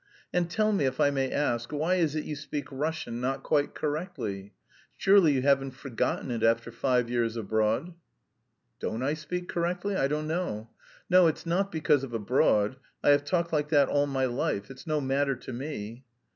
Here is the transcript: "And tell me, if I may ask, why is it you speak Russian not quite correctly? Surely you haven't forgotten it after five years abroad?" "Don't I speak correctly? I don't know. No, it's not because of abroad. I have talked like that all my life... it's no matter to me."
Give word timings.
"And 0.33 0.49
tell 0.49 0.73
me, 0.73 0.85
if 0.85 0.99
I 0.99 1.11
may 1.11 1.31
ask, 1.31 1.71
why 1.71 1.97
is 1.97 2.15
it 2.15 2.25
you 2.25 2.35
speak 2.35 2.71
Russian 2.71 3.21
not 3.21 3.43
quite 3.43 3.75
correctly? 3.75 4.55
Surely 4.97 5.33
you 5.33 5.43
haven't 5.43 5.75
forgotten 5.75 6.31
it 6.31 6.41
after 6.41 6.71
five 6.71 7.07
years 7.07 7.37
abroad?" 7.37 7.93
"Don't 8.79 9.03
I 9.03 9.13
speak 9.13 9.47
correctly? 9.47 9.95
I 9.95 10.07
don't 10.07 10.25
know. 10.27 10.71
No, 11.07 11.27
it's 11.27 11.45
not 11.45 11.71
because 11.71 12.03
of 12.03 12.13
abroad. 12.15 12.77
I 13.03 13.09
have 13.09 13.23
talked 13.23 13.53
like 13.53 13.69
that 13.69 13.89
all 13.89 14.07
my 14.07 14.25
life... 14.25 14.71
it's 14.71 14.87
no 14.87 15.01
matter 15.01 15.35
to 15.35 15.53
me." 15.53 16.03